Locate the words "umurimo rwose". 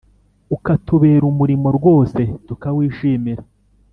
1.31-2.21